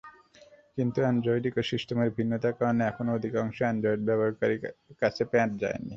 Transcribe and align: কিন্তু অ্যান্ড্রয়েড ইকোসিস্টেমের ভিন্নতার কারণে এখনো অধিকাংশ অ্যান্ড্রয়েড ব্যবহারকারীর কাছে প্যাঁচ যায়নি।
কিন্তু 0.77 0.99
অ্যান্ড্রয়েড 1.01 1.43
ইকোসিস্টেমের 1.47 2.09
ভিন্নতার 2.17 2.57
কারণে 2.59 2.83
এখনো 2.85 3.09
অধিকাংশ 3.13 3.57
অ্যান্ড্রয়েড 3.61 4.01
ব্যবহারকারীর 4.07 4.59
কাছে 5.01 5.23
প্যাঁচ 5.31 5.51
যায়নি। 5.61 5.89